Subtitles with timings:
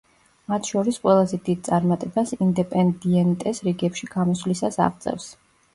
[0.51, 5.33] მათ შორის ყველაზე დიდ წარმატებას „ინდეპენდიენტეს“ რიგებში გამოსვლისას აღწევს.